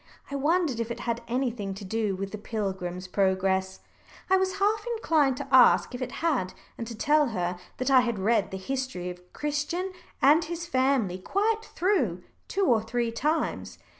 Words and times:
I 0.31 0.35
wondered 0.35 0.79
if 0.79 0.89
it 0.89 1.01
had 1.01 1.21
anything 1.27 1.75
to 1.75 1.85
do 1.85 2.15
with 2.15 2.31
the 2.31 2.39
pilgrim's 2.39 3.07
progress, 3.07 3.81
and 4.31 4.35
I 4.35 4.37
was 4.37 4.57
half 4.57 4.83
inclined 4.95 5.37
to 5.37 5.47
ask 5.51 5.93
if 5.93 6.01
it 6.01 6.13
had, 6.25 6.55
and 6.75 6.87
to 6.87 6.95
tell 6.95 7.27
her 7.27 7.59
that 7.77 7.91
I 7.91 7.99
had 8.01 8.17
read 8.17 8.49
the 8.49 8.57
history 8.57 9.11
of 9.11 9.31
Christian 9.31 9.93
and 10.19 10.43
his 10.43 10.65
family 10.65 11.19
quite 11.19 11.65
through, 11.75 12.23
two 12.47 12.65
or 12.65 12.81
three 12.81 13.11
times. 13.11 13.77